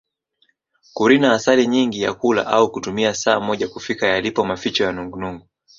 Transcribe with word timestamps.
Kurina 0.93 1.33
asali 1.33 1.67
nyingi 1.67 2.01
ya 2.01 2.13
kula 2.13 2.47
au 2.47 2.71
kutumia 2.71 3.13
saa 3.13 3.39
moja 3.39 3.67
kufika 3.67 4.07
yalipo 4.07 4.45
maficho 4.45 4.83
ya 4.83 4.91
nungunungu 4.91 5.45